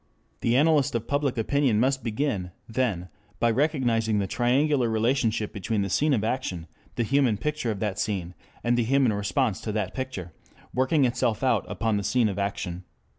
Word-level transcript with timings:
4 0.31 0.37
The 0.41 0.55
analyst 0.57 0.95
of 0.95 1.07
public 1.07 1.37
opinion 1.37 1.79
must 1.79 2.03
begin 2.03 2.49
then, 2.67 3.09
by 3.39 3.51
recognizing 3.51 4.17
the 4.17 4.25
triangular 4.25 4.89
relationship 4.89 5.53
between 5.53 5.83
the 5.83 5.91
scene 5.91 6.15
of 6.15 6.23
action, 6.23 6.65
the 6.95 7.03
human 7.03 7.37
picture 7.37 7.69
of 7.69 7.79
that 7.81 7.99
scene, 7.99 8.33
and 8.63 8.79
the 8.79 8.83
human 8.83 9.13
response 9.13 9.61
to 9.61 9.71
that 9.73 9.93
picture 9.93 10.31
working 10.73 11.05
itself 11.05 11.43
out 11.43 11.67
upon 11.69 11.97
the 11.97 12.03
scene 12.03 12.29
of 12.29 12.39
action. 12.39 12.83